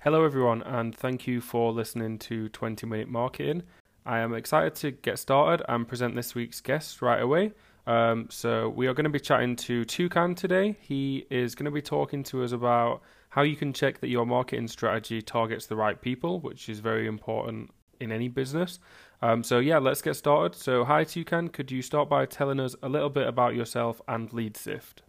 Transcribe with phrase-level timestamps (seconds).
[0.00, 3.62] Hello, everyone, and thank you for listening to 20 Minute Marketing.
[4.04, 7.52] I am excited to get started and present this week's guest right away.
[7.86, 10.76] Um, so, we are going to be chatting to Tukan today.
[10.82, 14.26] He is going to be talking to us about how you can check that your
[14.26, 17.70] marketing strategy targets the right people, which is very important
[18.00, 18.78] in any business.
[19.20, 20.56] Um, so, yeah, let's get started.
[20.56, 21.52] So, hi, Tukan.
[21.52, 25.02] Could you start by telling us a little bit about yourself and LeadSift?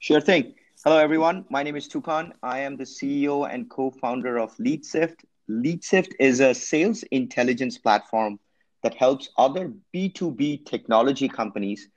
[0.00, 0.54] Sure thing.
[0.84, 1.44] Hello, everyone.
[1.48, 2.32] My name is Tukan.
[2.42, 5.24] I am the CEO and co founder of LeadSift.
[5.48, 8.40] LeadSift is a sales intelligence platform
[8.82, 11.88] that helps other B2B technology companies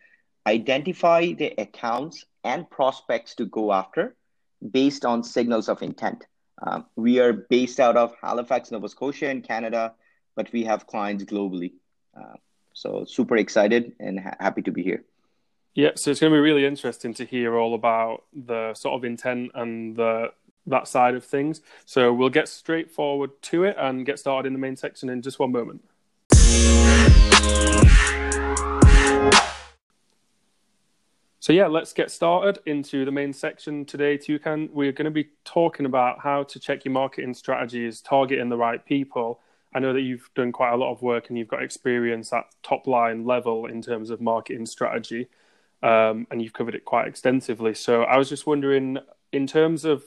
[0.47, 4.15] identify the accounts and prospects to go after
[4.71, 6.25] based on signals of intent.
[6.61, 9.93] Um, we are based out of Halifax, Nova Scotia, in Canada,
[10.35, 11.73] but we have clients globally.
[12.15, 12.35] Uh,
[12.73, 15.03] so, super excited and ha- happy to be here.
[15.75, 19.05] Yeah, so it's going to be really interesting to hear all about the sort of
[19.05, 20.31] intent and the
[20.65, 21.61] that side of things.
[21.85, 25.21] So we'll get straight forward to it and get started in the main section in
[25.21, 25.81] just one moment.
[31.41, 34.17] So yeah, let's get started into the main section today.
[34.17, 38.57] Tukan, we're going to be talking about how to check your marketing strategies, targeting the
[38.57, 39.39] right people.
[39.73, 42.45] I know that you've done quite a lot of work and you've got experience at
[42.63, 45.27] top line level in terms of marketing strategy
[45.83, 47.73] um, and you've covered it quite extensively.
[47.73, 48.97] So I was just wondering,
[49.31, 50.03] in terms of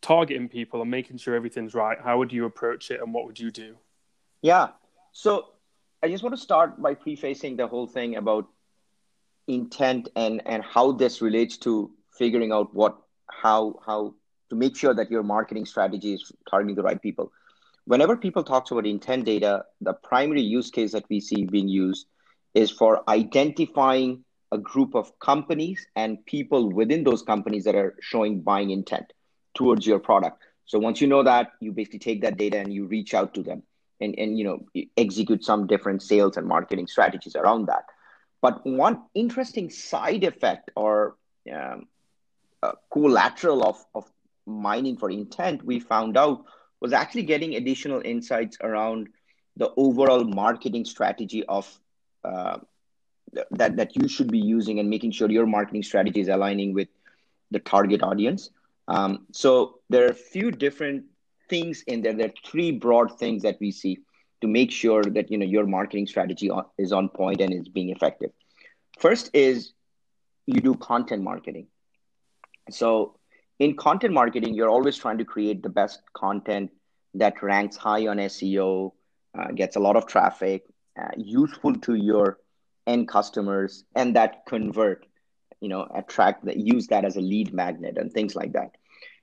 [0.00, 3.38] targeting people and making sure everything's right, how would you approach it and what would
[3.38, 3.76] you do?
[4.42, 4.68] Yeah.
[5.12, 5.48] So
[6.02, 8.48] I just want to start by prefacing the whole thing about
[9.46, 12.96] intent and and how this relates to figuring out what
[13.28, 14.14] how how
[14.48, 17.32] to make sure that your marketing strategy is targeting the right people.
[17.84, 22.06] Whenever people talk about intent data, the primary use case that we see being used
[22.54, 28.40] is for identifying a group of companies and people within those companies that are showing
[28.40, 29.12] buying intent
[29.54, 30.42] towards your product.
[30.66, 33.42] So once you know that, you basically take that data and you reach out to
[33.42, 33.62] them
[34.00, 37.84] and, and you know execute some different sales and marketing strategies around that.
[38.42, 41.16] But one interesting side effect or
[41.52, 41.86] um,
[42.92, 44.10] collateral of, of
[44.46, 46.44] mining for intent we found out
[46.80, 49.08] was actually getting additional insights around
[49.56, 51.68] the overall marketing strategy of
[52.24, 52.58] uh,
[53.52, 56.88] that that you should be using and making sure your marketing strategy is aligning with
[57.50, 58.50] the target audience.
[58.88, 61.04] Um, so there are a few different
[61.48, 62.12] things in there.
[62.12, 63.98] There are three broad things that we see
[64.40, 67.90] to make sure that you know your marketing strategy is on point and is being
[67.90, 68.30] effective.
[68.98, 69.72] First is
[70.46, 71.68] you do content marketing.
[72.70, 73.19] So
[73.60, 76.70] in content marketing, you're always trying to create the best content
[77.14, 78.94] that ranks high on SEO,
[79.38, 80.64] uh, gets a lot of traffic,
[81.00, 82.38] uh, useful to your
[82.86, 85.06] end customers and that convert
[85.60, 88.72] you know attract that use that as a lead magnet and things like that.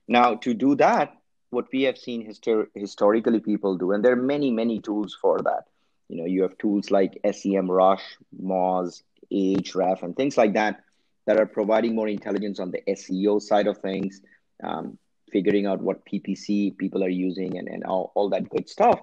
[0.06, 1.12] Now to do that
[1.50, 5.38] what we have seen histor- historically people do and there are many many tools for
[5.42, 5.64] that.
[6.08, 8.00] You know you have tools like semrush
[8.40, 10.80] moz ahref and things like that
[11.28, 14.22] that are providing more intelligence on the seo side of things
[14.64, 14.98] um,
[15.30, 18.98] figuring out what ppc people are using and, and all, all that good stuff.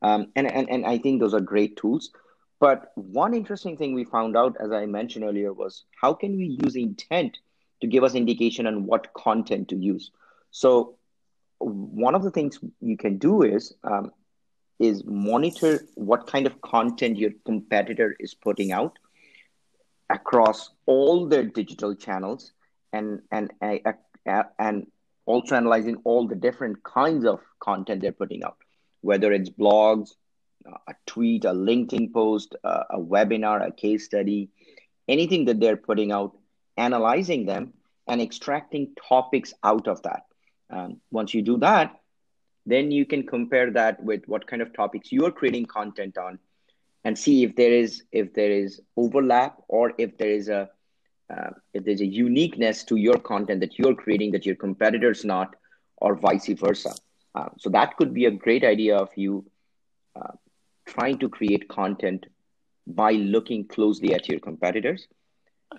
[0.00, 2.10] Um, and, and, and i think those are great tools.
[2.58, 6.58] But one interesting thing we found out, as I mentioned earlier, was how can we
[6.62, 7.36] use intent
[7.82, 10.10] to give us indication on what content to use?
[10.52, 10.96] So
[11.58, 14.10] one of the things you can do is um,
[14.78, 18.98] is monitor what kind of content your competitor is putting out
[20.10, 22.52] across all their digital channels
[22.92, 23.52] and and
[24.58, 24.86] and
[25.26, 28.56] also analyzing all the different kinds of content they're putting out
[29.00, 30.10] whether it's blogs
[30.88, 34.50] a tweet, a LinkedIn post, a, a webinar, a case study,
[35.08, 36.36] anything that they're putting out,
[36.76, 37.72] analyzing them
[38.06, 40.24] and extracting topics out of that.
[40.70, 42.00] Um, once you do that,
[42.64, 46.38] then you can compare that with what kind of topics you are creating content on
[47.06, 50.62] and see if there is if there is overlap or if there is a
[51.34, 55.54] uh, if there's a uniqueness to your content that you're creating that your competitors not
[55.96, 56.94] or vice versa
[57.36, 59.44] uh, so that could be a great idea of you
[60.16, 60.32] uh,
[60.86, 62.26] trying to create content
[62.86, 65.06] by looking closely at your competitors.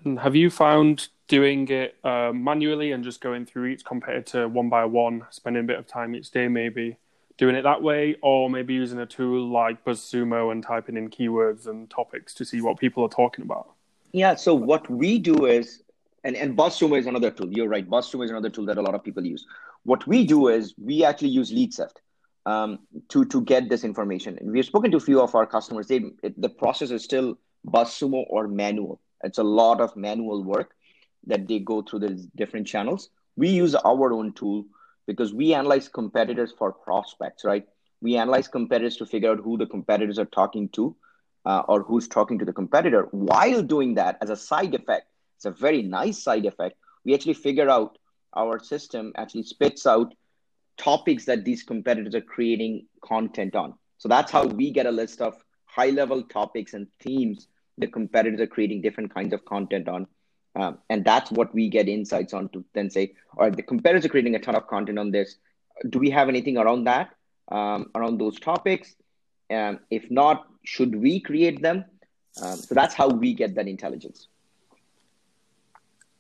[0.04, 4.70] And have you found doing it uh, manually and just going through each competitor one
[4.70, 6.98] by one, spending a bit of time each day, maybe
[7.38, 11.68] doing it that way, or maybe using a tool like BuzzSumo and typing in keywords
[11.68, 13.72] and topics to see what people are talking about?
[14.12, 14.36] Yeah.
[14.36, 15.84] So what we do is,
[16.24, 17.52] and and BuzzSumo is another tool.
[17.52, 17.88] You're right.
[17.88, 19.46] BuzzSumo is another tool that a lot of people use.
[19.84, 21.98] What we do is we actually use LeadSift
[22.46, 22.80] um,
[23.10, 24.38] to to get this information.
[24.40, 25.88] And we've spoken to a few of our customers.
[25.88, 27.38] They it, the process is still
[27.68, 29.00] BuzzSumo or manual.
[29.24, 30.74] It's a lot of manual work
[31.28, 33.10] that they go through the different channels.
[33.36, 34.66] We use our own tool
[35.08, 37.66] because we analyze competitors for prospects, right?
[38.02, 40.96] We analyze competitors to figure out who the competitors are talking to
[41.46, 43.08] uh, or who's talking to the competitor.
[43.12, 45.08] While doing that, as a side effect,
[45.38, 46.76] it's a very nice side effect.
[47.06, 47.98] We actually figure out
[48.36, 50.14] our system actually spits out
[50.78, 53.74] topics that these competitors are creating content on.
[53.98, 58.42] So that's how we get a list of high level topics and themes the competitors
[58.42, 60.08] are creating different kinds of content on.
[60.58, 64.06] Um, and that's what we get insights on to then say, all right, the competitors
[64.06, 65.36] are creating a ton of content on this.
[65.88, 67.12] Do we have anything around that,
[67.52, 68.96] um, around those topics?
[69.52, 71.86] Um, if not, should we create them?
[72.42, 74.30] Um, so that's how we get that intelligence.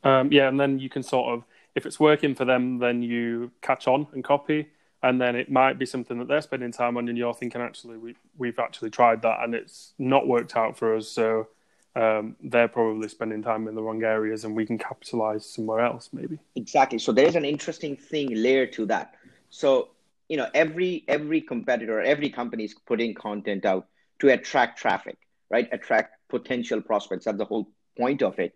[0.03, 1.43] Um, yeah, and then you can sort of,
[1.73, 4.67] if it's working for them, then you catch on and copy.
[5.01, 7.97] And then it might be something that they're spending time on, and you're thinking, actually,
[7.97, 11.07] we, we've actually tried that and it's not worked out for us.
[11.07, 11.47] So
[11.97, 16.09] um, they're probably spending time in the wrong areas and we can capitalize somewhere else
[16.13, 16.37] maybe.
[16.55, 16.99] Exactly.
[16.99, 19.15] So there's an interesting thing layer to that.
[19.49, 19.89] So
[20.29, 23.87] you know every every competitor every company is putting content out
[24.19, 25.17] to attract traffic
[25.49, 25.67] right?
[25.71, 27.25] Attract potential prospects.
[27.25, 28.53] That's the whole point of it.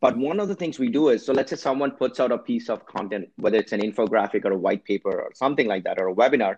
[0.00, 2.38] But one of the things we do is so let's say someone puts out a
[2.38, 5.98] piece of content whether it's an infographic or a white paper or something like that
[5.98, 6.56] or a webinar.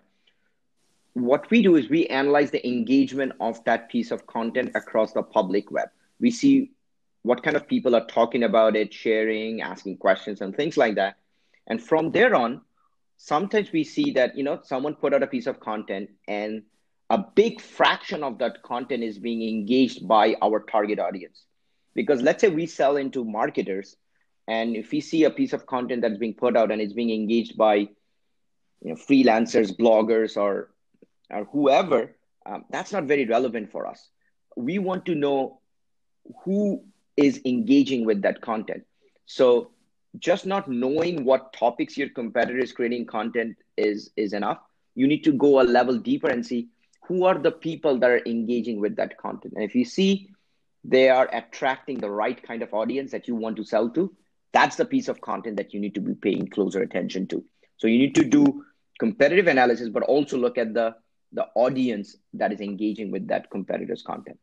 [1.13, 5.23] What we do is we analyze the engagement of that piece of content across the
[5.23, 5.89] public web
[6.21, 6.71] we see
[7.23, 11.17] what kind of people are talking about it, sharing, asking questions, and things like that.
[11.67, 12.61] And from there on,
[13.17, 16.63] sometimes we see that you know someone put out a piece of content and
[17.11, 21.45] a big fraction of that content is being engaged by our target audience
[21.93, 23.95] because let's say we sell into marketers
[24.47, 27.11] and if we see a piece of content that's being put out and it's being
[27.11, 27.89] engaged by you
[28.89, 30.71] know freelancers bloggers or
[31.29, 32.15] or whoever
[32.47, 34.09] um, that's not very relevant for us
[34.57, 35.60] we want to know
[36.43, 36.83] who
[37.17, 38.83] is engaging with that content.
[39.25, 39.71] So
[40.19, 44.59] just not knowing what topics your competitor is creating content is is enough.
[44.95, 46.69] You need to go a level deeper and see
[47.07, 49.53] who are the people that are engaging with that content.
[49.55, 50.29] And if you see
[50.83, 54.15] they are attracting the right kind of audience that you want to sell to,
[54.51, 57.43] that's the piece of content that you need to be paying closer attention to.
[57.77, 58.65] So you need to do
[58.99, 60.95] competitive analysis, but also look at the
[61.33, 64.37] the audience that is engaging with that competitor's content.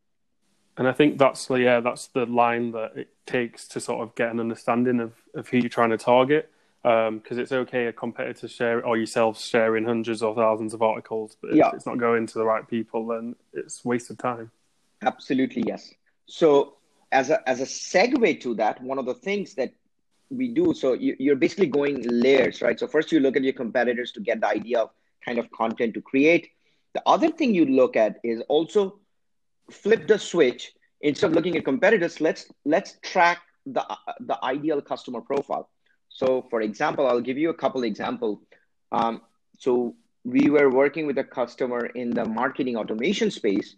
[0.79, 4.15] And I think that's the yeah, that's the line that it takes to sort of
[4.15, 6.51] get an understanding of, of who you're trying to target.
[6.83, 11.37] Because um, it's okay a competitor share or yourself sharing hundreds or thousands of articles,
[11.43, 11.69] but yeah.
[11.69, 14.53] if it's not going to the right people, then it's wasted time.
[15.03, 15.93] Absolutely yes.
[16.27, 16.77] So
[17.11, 19.73] as a as a segue to that, one of the things that
[20.31, 22.79] we do, so you, you're basically going layers, right?
[22.79, 24.91] So first you look at your competitors to get the idea of
[25.25, 26.51] kind of content to create.
[26.95, 29.01] The other thing you look at is also
[29.71, 33.85] flip the switch instead of looking at competitors let's let's track the
[34.21, 35.69] the ideal customer profile.
[36.09, 38.43] So for example i'll give you a couple example.
[38.93, 39.23] Um,
[39.59, 39.95] so
[40.25, 43.77] we were working with a customer in the marketing automation space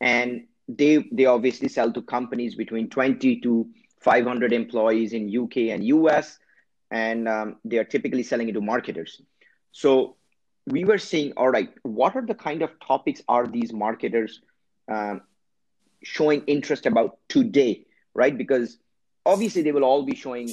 [0.00, 3.68] and they they obviously sell to companies between 20 to
[4.00, 6.38] 500 employees in uk and us
[6.90, 9.20] and um, they are typically selling it to marketers.
[9.72, 10.16] So
[10.66, 14.40] we were seeing all right what are the kind of topics are these marketers
[14.90, 15.22] um,
[16.02, 18.36] showing interest about today, right?
[18.36, 18.78] Because
[19.24, 20.48] obviously they will all be showing,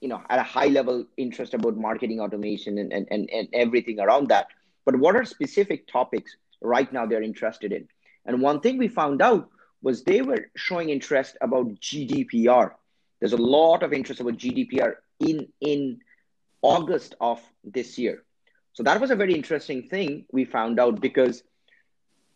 [0.00, 4.00] you know, at a high level interest about marketing automation and, and, and, and everything
[4.00, 4.48] around that.
[4.84, 7.88] But what are specific topics right now they're interested in?
[8.26, 9.48] And one thing we found out
[9.82, 12.72] was they were showing interest about GDPR.
[13.20, 16.00] There's a lot of interest about GDPR in in
[16.62, 18.24] August of this year.
[18.72, 21.42] So that was a very interesting thing we found out because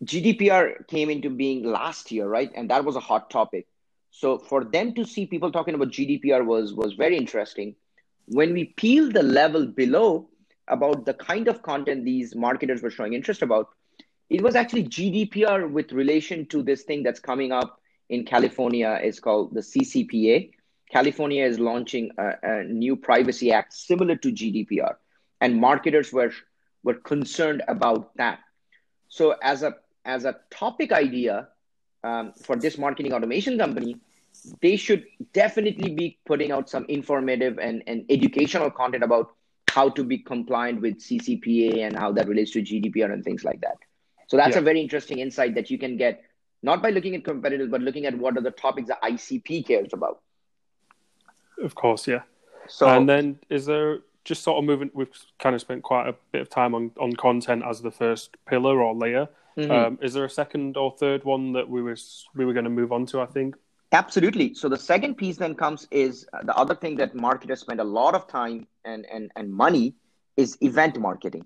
[0.05, 2.51] GDPR came into being last year, right?
[2.55, 3.67] And that was a hot topic.
[4.11, 7.75] So for them to see people talking about GDPR was was very interesting.
[8.27, 10.29] When we peel the level below
[10.69, 13.69] about the kind of content these marketers were showing interest about,
[14.31, 18.99] it was actually GDPR with relation to this thing that's coming up in California.
[19.03, 20.53] It's called the CCPA.
[20.91, 24.97] California is launching a, a new privacy act similar to GDPR,
[25.41, 26.33] and marketers were
[26.83, 28.41] were concerned about that.
[29.09, 31.49] So as a as a topic idea
[32.05, 33.97] um, for this marketing automation company,
[34.61, 39.35] they should definitely be putting out some informative and, and educational content about
[39.71, 43.61] how to be compliant with CCPA and how that relates to GDPR and things like
[43.61, 43.77] that.
[44.29, 44.61] So that's yeah.
[44.61, 46.23] a very interesting insight that you can get
[46.63, 49.93] not by looking at competitors, but looking at what are the topics that ICP cares
[49.93, 50.21] about.
[51.63, 52.23] Of course, yeah.
[52.69, 54.91] So and then is there just sort of moving?
[54.95, 58.37] We've kind of spent quite a bit of time on on content as the first
[58.47, 59.29] pillar or layer.
[59.59, 59.73] Mm-hmm.
[59.73, 61.97] Um, is there a second or third one that we were
[62.37, 63.21] we were going to move on to?
[63.21, 63.57] I think.
[63.91, 64.55] Absolutely.
[64.55, 67.85] So the second piece then comes is uh, the other thing that marketers spend a
[67.85, 69.95] lot of time and and, and money
[70.37, 71.45] is event marketing,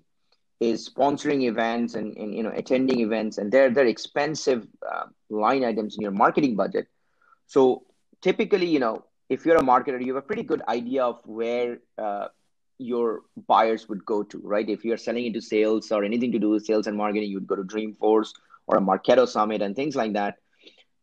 [0.59, 5.63] is sponsoring events and, and you know attending events, and they're they're expensive uh, line
[5.63, 6.87] items in your marketing budget.
[7.47, 7.83] So
[8.21, 11.79] typically, you know, if you're a marketer, you have a pretty good idea of where
[11.97, 12.27] uh,
[12.83, 14.67] your buyers would go to, right?
[14.69, 17.55] If you're selling into sales or anything to do with sales and marketing, you'd go
[17.55, 18.33] to Dreamforce
[18.67, 20.35] or a Marketo Summit and things like that.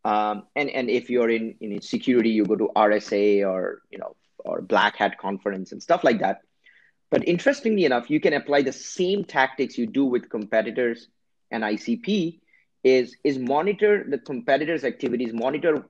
[0.05, 4.17] Um, and and if you're in in security, you go to RSA or you know
[4.39, 6.41] or Black Hat conference and stuff like that.
[7.11, 11.09] But interestingly enough, you can apply the same tactics you do with competitors
[11.51, 12.41] and ICP.
[12.83, 15.85] Is is monitor the competitors' activities, monitor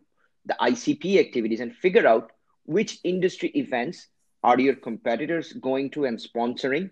[0.44, 2.32] the ICP activities, and figure out
[2.64, 4.08] which industry events
[4.42, 6.90] are your competitors going to and sponsoring?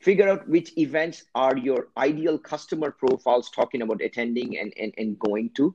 [0.00, 5.18] Figure out which events are your ideal customer profiles talking about attending and, and, and
[5.18, 5.74] going to.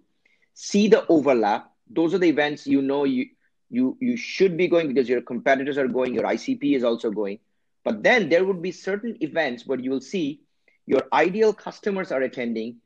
[0.56, 1.72] See the overlap.
[1.90, 3.28] Those are the events you know you
[3.70, 7.40] you you should be going because your competitors are going your icp is also going.
[7.84, 10.42] But then there would be certain events where you will see
[10.88, 12.78] your ideal customers are attending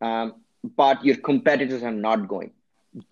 [0.00, 0.34] um,
[0.76, 2.52] but your competitors are not going.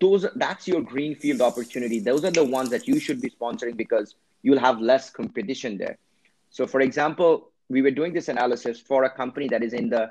[0.01, 1.99] Those that's your greenfield opportunity.
[1.99, 4.15] Those are the ones that you should be sponsoring because
[4.47, 5.97] you'll have less competition there.
[6.49, 10.03] So, for example, we were doing this analysis for a company that is in the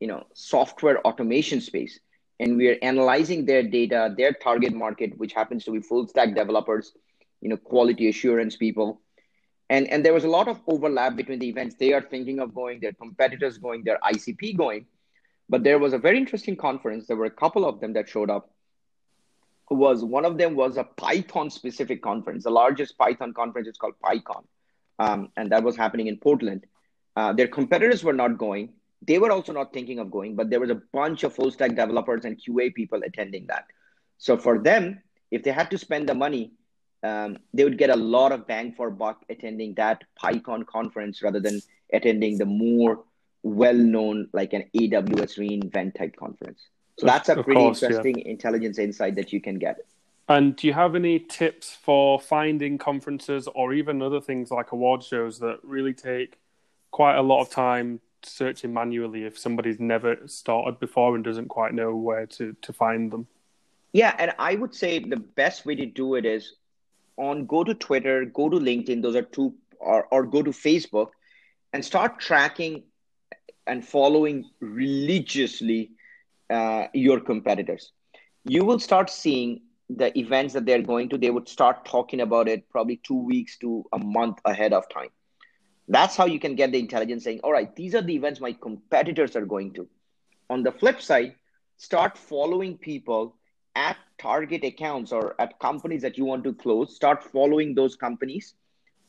[0.00, 2.00] you know software automation space
[2.40, 6.34] and we are analyzing their data their target market which happens to be full stack
[6.40, 6.92] developers
[7.40, 9.00] you know quality assurance people.
[9.70, 11.76] And and there was a lot of overlap between the events.
[11.78, 14.86] They are thinking of going their competitors going their icp going.
[15.48, 17.06] But there was a very interesting conference.
[17.06, 18.50] There were a couple of them that showed up
[19.70, 22.44] was one of them was a Python specific conference.
[22.44, 24.44] The largest Python conference is called PyCon,
[24.98, 26.66] um, and that was happening in Portland.
[27.16, 28.72] Uh, their competitors were not going.
[29.02, 31.70] They were also not thinking of going, but there was a bunch of full stack
[31.70, 33.64] developers and QA people attending that.
[34.18, 36.52] So for them, if they had to spend the money,
[37.02, 41.40] um, they would get a lot of bang for buck attending that PyCon conference rather
[41.40, 41.60] than
[41.92, 43.04] attending the more
[43.42, 46.60] well-known like an AWS reInvent type conference.
[46.98, 48.30] So that's a pretty course, interesting yeah.
[48.30, 49.78] intelligence insight that you can get.
[50.28, 55.02] And do you have any tips for finding conferences or even other things like award
[55.02, 56.38] shows that really take
[56.90, 61.72] quite a lot of time searching manually if somebody's never started before and doesn't quite
[61.72, 63.26] know where to, to find them?
[63.92, 66.54] Yeah, and I would say the best way to do it is
[67.16, 71.10] on go to Twitter, go to LinkedIn, those are two, or, or go to Facebook
[71.72, 72.82] and start tracking
[73.66, 75.92] and following religiously
[76.50, 77.92] uh, your competitors.
[78.44, 82.48] You will start seeing the events that they're going to, they would start talking about
[82.48, 85.08] it probably two weeks to a month ahead of time.
[85.88, 88.52] That's how you can get the intelligence saying, all right, these are the events my
[88.52, 89.88] competitors are going to.
[90.50, 91.34] On the flip side,
[91.78, 93.36] start following people
[93.74, 96.94] at target accounts or at companies that you want to close.
[96.94, 98.54] Start following those companies,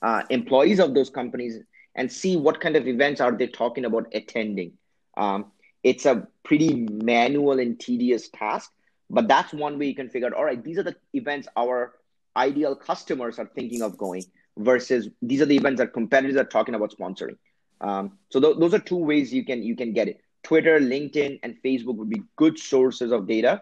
[0.01, 1.59] uh, employees of those companies,
[1.95, 4.73] and see what kind of events are they talking about attending.
[5.17, 5.51] Um,
[5.83, 8.71] it's a pretty manual and tedious task
[9.09, 11.93] but that's one way you can figure out all right these are the events our
[12.35, 14.23] ideal customers are thinking of going
[14.57, 17.37] versus these are the events that competitors are talking about sponsoring.
[17.81, 20.21] Um, so th- those are two ways you can you can get it.
[20.43, 23.61] Twitter linkedin and facebook would be good sources of data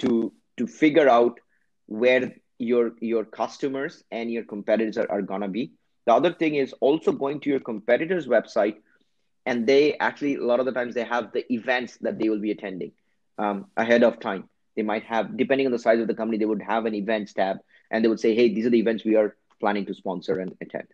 [0.00, 1.40] to to figure out
[1.86, 5.72] where your your customers and your competitors are, are gonna be.
[6.06, 8.76] The other thing is also going to your competitors website
[9.46, 12.40] and they actually a lot of the times they have the events that they will
[12.40, 12.92] be attending
[13.38, 14.48] um, ahead of time.
[14.76, 17.32] They might have depending on the size of the company they would have an events
[17.32, 17.58] tab
[17.90, 20.56] and they would say hey these are the events we are planning to sponsor and
[20.60, 20.88] attend.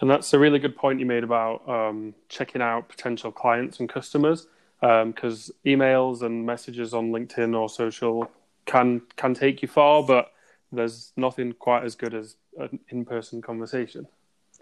[0.00, 3.88] And that's a really good point you made about um, checking out potential clients and
[3.88, 4.46] customers
[4.80, 8.30] because um, emails and messages on linkedin or social
[8.66, 10.32] can can take you far but
[10.72, 14.06] there's nothing quite as good as an in-person conversation.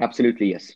[0.01, 0.73] Absolutely yes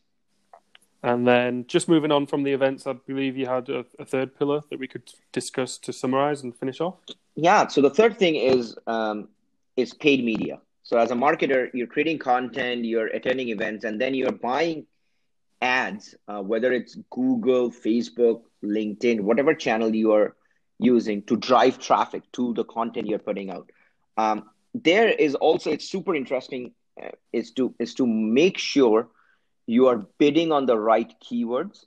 [1.02, 4.36] and then just moving on from the events, I believe you had a, a, third
[4.38, 6.94] pillar that we could discuss to summarize and finish off.
[7.34, 7.66] Yeah.
[7.68, 9.28] So the third thing is um,
[9.76, 10.60] is paid media.
[10.82, 14.86] So as a marketer, you're creating content, you're attending events, and then you're buying
[15.60, 20.36] ads, uh, whether it's Google, Facebook, LinkedIn, whatever channel you are
[20.78, 23.70] using to drive traffic to the content you're putting out.
[24.16, 26.72] Um, there is also it's super interesting
[27.02, 29.08] uh, is to is to make sure
[29.66, 31.84] you are bidding on the right keywords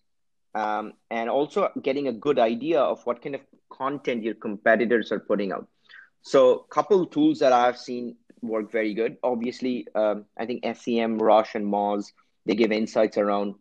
[0.55, 5.19] um, and also getting a good idea of what kind of content your competitors are
[5.19, 5.67] putting out
[6.21, 11.65] so couple tools that i've seen work very good obviously um, i think SEMrush and
[11.65, 12.11] moz
[12.45, 13.55] they give insights around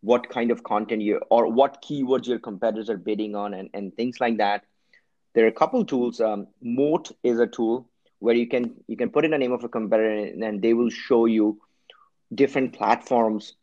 [0.00, 3.94] what kind of content you or what keywords your competitors are bidding on and, and
[3.96, 4.64] things like that.
[5.34, 6.20] There are a couple tools.
[6.20, 7.88] Um, Moat is a tool
[8.20, 10.90] where you can you can put in the name of a competitor and they will
[10.90, 11.60] show you
[12.34, 13.54] different platforms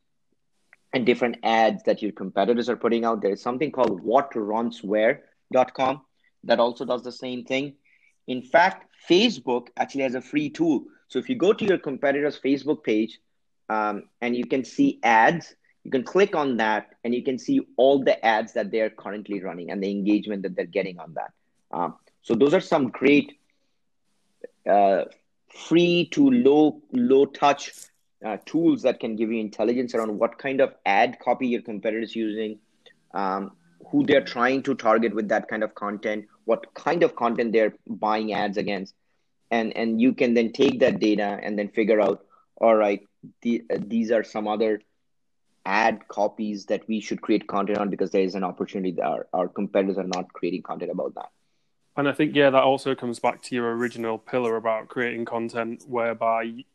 [0.94, 3.22] and different ads that your competitors are putting out.
[3.22, 6.02] There is something called whatrunswhere.com
[6.46, 7.74] that also does the same thing.
[8.28, 10.86] In fact, Facebook actually has a free tool.
[11.08, 13.20] So if you go to your competitor's Facebook page
[13.70, 17.62] um, and you can see ads, you can click on that and you can see
[17.78, 21.32] all the ads that they're currently running and the engagement that they're getting on that.
[21.72, 23.38] Um, so those are some great
[24.68, 25.06] uh,
[25.68, 27.72] free to low low touch
[28.26, 32.02] uh, tools that can give you intelligence around what kind of ad copy your competitor
[32.02, 32.58] is using,
[33.14, 33.52] um,
[33.92, 37.76] who they're trying to target with that kind of content, what kind of content they're
[37.88, 38.96] buying ads against,
[39.52, 42.26] and and you can then take that data and then figure out,
[42.58, 43.02] all right,
[43.44, 44.82] the, uh, these are some other
[45.66, 49.28] ad copies that we should create content on because there is an opportunity that our,
[49.34, 51.30] our competitors are not creating content about that.
[51.98, 55.84] And I think yeah, that also comes back to your original pillar about creating content
[55.88, 56.66] whereby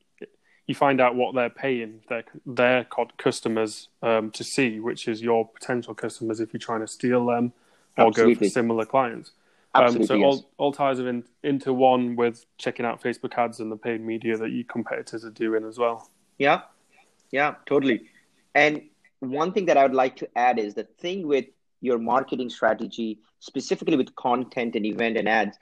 [0.70, 2.86] you find out what they're paying their their
[3.18, 7.52] customers um, to see, which is your potential customers if you're trying to steal them
[7.98, 8.34] or Absolutely.
[8.34, 9.32] go for similar clients.
[9.74, 10.24] Um, so yes.
[10.24, 14.00] all, all ties are in, into one with checking out Facebook ads and the paid
[14.00, 16.08] media that your competitors are doing as well.
[16.38, 16.62] Yeah,
[17.32, 18.08] yeah, totally.
[18.54, 18.82] And
[19.18, 21.46] one thing that I would like to add is the thing with
[21.80, 25.58] your marketing strategy, specifically with content and event and ads,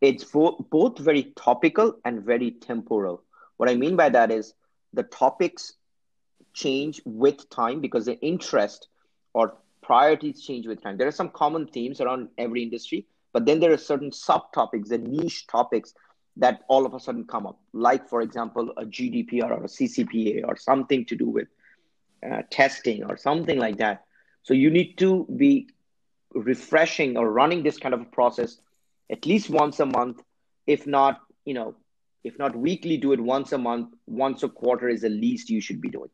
[0.00, 3.22] it's both very topical and very temporal.
[3.58, 4.54] What I mean by that is
[4.94, 5.74] the topics
[6.54, 8.88] change with time because the interest
[9.34, 10.96] or priorities change with time.
[10.96, 15.06] There are some common themes around every industry, but then there are certain subtopics and
[15.06, 15.94] niche topics
[16.36, 20.46] that all of a sudden come up, like, for example, a GDPR or a CCPA
[20.46, 21.48] or something to do with
[22.28, 24.04] uh, testing or something like that.
[24.42, 25.68] So you need to be
[26.32, 28.58] refreshing or running this kind of a process
[29.10, 30.22] at least once a month,
[30.66, 31.74] if not, you know,
[32.24, 35.60] if not weekly, do it once a month, once a quarter is the least you
[35.60, 36.10] should be doing.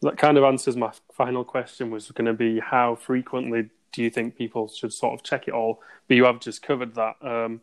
[0.00, 4.10] That kind of answers my final question was going to be how frequently do you
[4.10, 5.80] think people should sort of check it all?
[6.08, 7.16] But you have just covered that.
[7.22, 7.60] Um,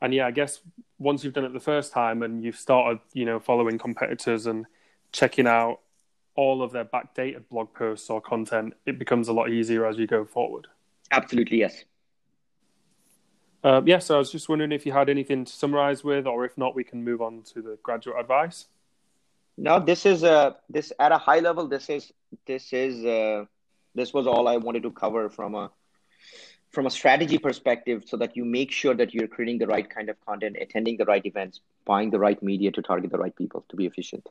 [0.00, 0.60] and yeah, I guess
[0.98, 4.66] once you've done it the first time and you've started, you know, following competitors and
[5.12, 5.80] checking out
[6.36, 10.06] all of their backdated blog posts or content, it becomes a lot easier as you
[10.06, 10.68] go forward.
[11.10, 11.84] Absolutely, yes.
[13.62, 16.44] Uh, yeah, so I was just wondering if you had anything to summarize with, or
[16.44, 18.66] if not, we can move on to the graduate advice.
[19.58, 21.68] No, this is a this at a high level.
[21.68, 22.12] This is
[22.46, 23.44] this is uh,
[23.94, 25.70] this was all I wanted to cover from a
[26.70, 30.08] from a strategy perspective, so that you make sure that you're creating the right kind
[30.08, 33.66] of content, attending the right events, buying the right media to target the right people
[33.68, 34.26] to be efficient.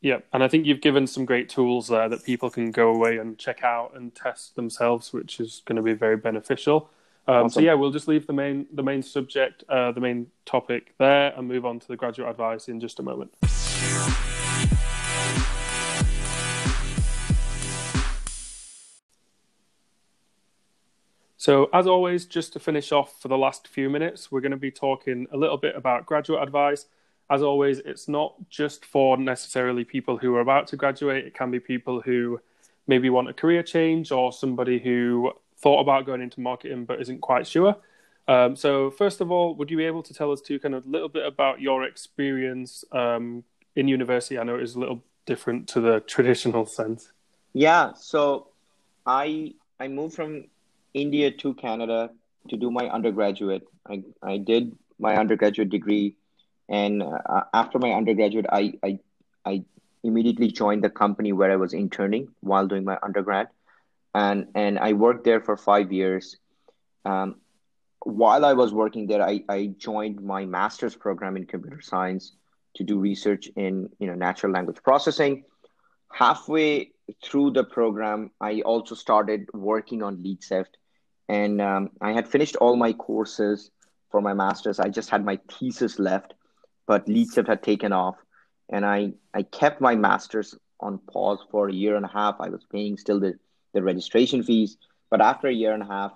[0.00, 3.16] Yeah, and I think you've given some great tools there that people can go away
[3.16, 6.90] and check out and test themselves, which is going to be very beneficial.
[7.28, 7.50] Um, awesome.
[7.50, 11.34] So yeah, we'll just leave the main the main subject, uh, the main topic there,
[11.36, 13.34] and move on to the graduate advice in just a moment.
[21.36, 24.56] So, as always, just to finish off for the last few minutes, we're going to
[24.56, 26.86] be talking a little bit about graduate advice.
[27.30, 31.50] As always, it's not just for necessarily people who are about to graduate, it can
[31.50, 32.40] be people who
[32.86, 37.20] maybe want a career change or somebody who thought about going into marketing but isn't
[37.20, 37.76] quite sure.
[38.28, 40.84] Um, so, first of all, would you be able to tell us too, kind of
[40.84, 43.42] a little bit about your experience um,
[43.74, 44.38] in university?
[44.38, 47.10] I know it is a little different to the traditional sense.
[47.54, 47.94] Yeah.
[47.94, 48.48] So,
[49.06, 50.44] I I moved from
[50.92, 52.10] India to Canada
[52.50, 53.66] to do my undergraduate.
[53.88, 56.14] I I did my undergraduate degree,
[56.68, 58.98] and uh, after my undergraduate, I I
[59.46, 59.64] I
[60.04, 63.48] immediately joined the company where I was interning while doing my undergrad
[64.18, 66.36] and and I worked there for five years.
[67.04, 67.36] Um,
[68.04, 72.32] while I was working there, I, I joined my master's program in computer science
[72.76, 75.44] to do research in you know natural language processing.
[76.12, 76.92] Halfway
[77.24, 80.72] through the program, I also started working on LeadSift,
[81.28, 83.70] and um, I had finished all my courses
[84.10, 84.80] for my master's.
[84.80, 86.34] I just had my thesis left,
[86.86, 88.16] but LeadSift had taken off,
[88.68, 92.36] and I I kept my master's on pause for a year and a half.
[92.40, 93.38] I was paying still the
[93.72, 94.76] the registration fees.
[95.10, 96.12] But after a year and a half,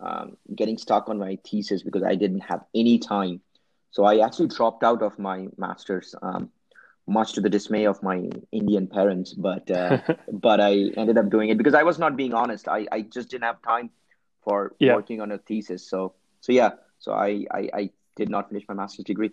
[0.00, 3.40] um, getting stuck on my thesis because I didn't have any time.
[3.90, 6.50] So I actually dropped out of my master's, um,
[7.06, 9.32] much to the dismay of my Indian parents.
[9.32, 9.98] But uh,
[10.32, 12.68] but I ended up doing it because I was not being honest.
[12.68, 13.90] I, I just didn't have time
[14.44, 14.94] for yeah.
[14.94, 15.88] working on a thesis.
[15.88, 16.70] So so yeah.
[16.98, 19.32] So I, I, I did not finish my master's degree.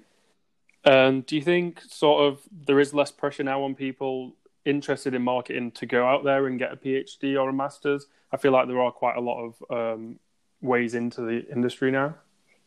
[0.86, 5.22] Um, do you think sort of there is less pressure now on people interested in
[5.22, 8.08] marketing to go out there and get a PhD or a master's?
[8.32, 10.20] I feel like there are quite a lot of um,
[10.62, 12.16] ways into the industry now.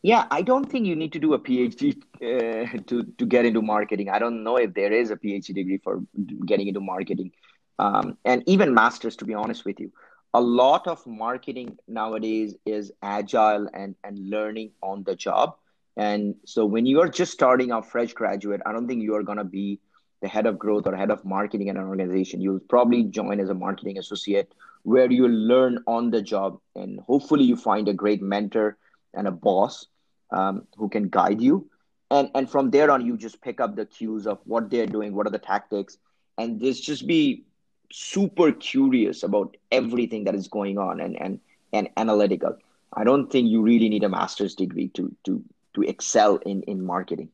[0.02, 3.62] Yeah, I don't think you need to do a PhD uh, to to get into
[3.62, 4.08] marketing.
[4.08, 6.02] I don't know if there is a PhD degree for
[6.44, 7.30] getting into marketing,
[7.78, 9.14] um, and even masters.
[9.16, 9.92] To be honest with you,
[10.34, 15.56] a lot of marketing nowadays is agile and and learning on the job.
[15.96, 19.22] And so when you are just starting out fresh graduate, I don't think you are
[19.22, 19.78] gonna be
[20.22, 22.40] the head of growth or head of marketing in an organization.
[22.40, 24.54] You'll probably join as a marketing associate
[24.84, 28.78] where you learn on the job and hopefully you find a great mentor
[29.12, 29.86] and a boss
[30.30, 31.68] um, who can guide you.
[32.10, 35.14] And and from there on you just pick up the cues of what they're doing
[35.14, 35.98] what are the tactics.
[36.38, 37.44] And just just be
[37.92, 41.40] super curious about everything that is going on and and
[41.72, 42.56] and analytical.
[42.92, 45.42] I don't think you really need a master's degree to to
[45.74, 47.30] to excel in in marketing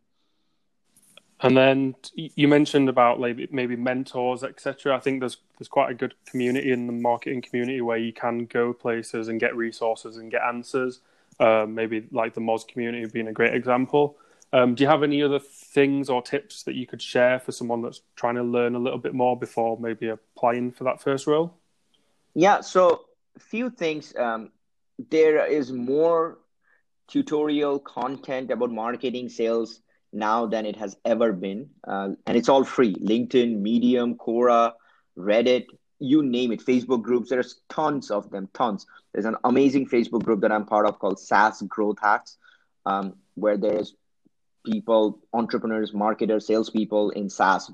[1.41, 4.97] and then you mentioned about maybe maybe mentors, etc.
[4.97, 8.47] I think there's there's quite a good community in the marketing community where you can
[8.47, 11.01] go places and get resources and get answers.
[11.41, 14.17] Um, maybe like the Moz community being a great example.
[14.53, 17.83] Um, do you have any other things or tips that you could share for someone
[17.83, 21.55] that's trying to learn a little bit more before maybe applying for that first role?
[22.35, 23.05] Yeah, so
[23.37, 24.15] a few things.
[24.17, 24.51] Um,
[25.11, 26.39] there is more
[27.07, 32.65] tutorial content about marketing, sales now than it has ever been, uh, and it's all
[32.65, 32.95] free.
[32.95, 34.73] LinkedIn, Medium, Quora,
[35.17, 35.67] Reddit,
[35.99, 37.29] you name it, Facebook groups.
[37.29, 38.87] There's tons of them, tons.
[39.13, 42.37] There's an amazing Facebook group that I'm part of called SaaS Growth Hacks,
[42.87, 43.95] um, where there's
[44.65, 47.71] people, entrepreneurs, marketers, salespeople in SaaS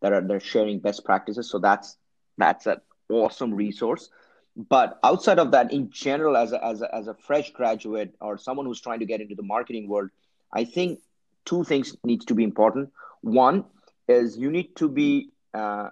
[0.00, 1.50] that are they're sharing best practices.
[1.50, 1.96] So that's
[2.38, 4.08] that's an awesome resource.
[4.56, 8.36] But outside of that, in general, as a, as a, as a fresh graduate or
[8.36, 10.10] someone who's trying to get into the marketing world,
[10.52, 11.00] I think
[11.44, 12.90] two things needs to be important.
[13.22, 13.64] One
[14.08, 15.90] is you need to be uh,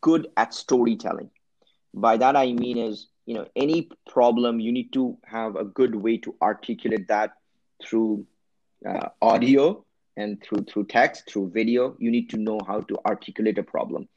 [0.00, 1.30] good at storytelling.
[1.94, 5.94] By that I mean is you know any problem you need to have a good
[5.94, 7.32] way to articulate that
[7.84, 8.26] through
[8.88, 9.84] uh, audio
[10.16, 14.08] and through through text through video you need to know how to articulate a problem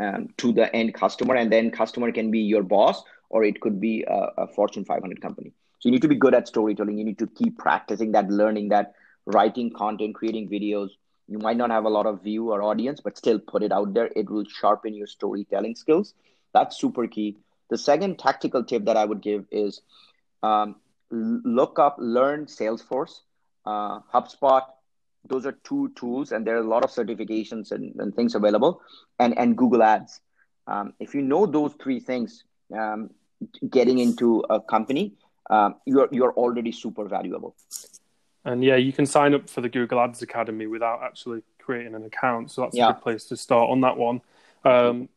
[0.00, 3.80] um, to the end customer and then customer can be your boss or it could
[3.80, 7.04] be a, a fortune 500 company so you need to be good at storytelling you
[7.04, 8.94] need to keep practicing that learning that
[9.26, 10.90] writing content creating videos.
[11.28, 13.92] You might not have a lot of view or audience but still put it out
[13.92, 14.10] there.
[14.16, 16.14] It will sharpen your storytelling skills.
[16.54, 17.36] That's super key.
[17.68, 19.82] The second tactical tip that i would give is
[20.42, 20.76] um,
[21.10, 23.20] look up learn salesforce
[23.64, 24.62] uh, hubspot.
[25.28, 28.80] Those are two tools and there are a lot of certifications and, and things available
[29.18, 30.20] and and google ads.
[30.68, 32.44] Um, if you know those three things
[32.76, 33.10] um,
[33.68, 35.14] getting into a company
[35.50, 37.54] um, you're you're already super valuable
[38.46, 42.04] and yeah, you can sign up for the Google Ads Academy without actually creating an
[42.04, 42.52] account.
[42.52, 42.90] So that's yeah.
[42.90, 44.20] a good place to start on that one.
[44.64, 45.08] Um,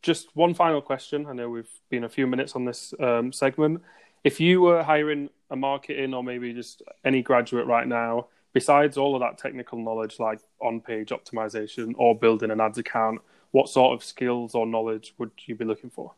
[0.00, 1.26] just one final question.
[1.26, 3.82] I know we've been a few minutes on this um, segment.
[4.24, 9.14] If you were hiring a marketing or maybe just any graduate right now, besides all
[9.14, 13.92] of that technical knowledge like on page optimization or building an ads account, what sort
[13.92, 16.14] of skills or knowledge would you be looking for?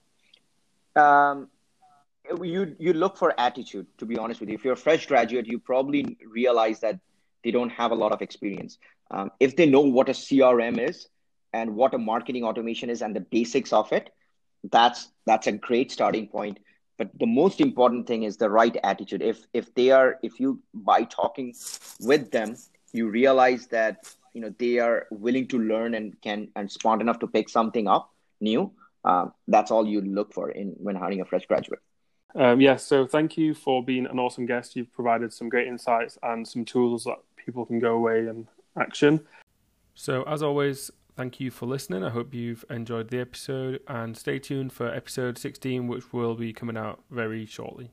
[0.95, 1.49] Um,
[2.43, 4.55] you you look for attitude to be honest with you.
[4.55, 6.99] If you're a fresh graduate you probably realize that
[7.45, 8.79] they don't have a lot of experience.
[9.11, 11.09] Um, if they know what a crm is
[11.53, 14.11] and what a marketing automation is and the basics of it
[14.71, 16.59] that's that's a great starting point.
[16.99, 19.23] But the most important thing is the right attitude.
[19.23, 21.55] If if they are if you by talking
[22.01, 22.57] with them
[22.93, 27.19] you realize that you know they are willing to learn and can and smart enough
[27.21, 28.71] to pick something up new
[29.05, 31.81] um, that's all you look for in when hiring a fresh graduate
[32.35, 34.77] um, yeah, so thank you for being an awesome guest.
[34.77, 38.47] You've provided some great insights and some tools that people can go away and
[38.79, 39.21] action.
[39.95, 42.03] So, as always, thank you for listening.
[42.03, 46.53] I hope you've enjoyed the episode and stay tuned for episode 16, which will be
[46.53, 47.91] coming out very shortly.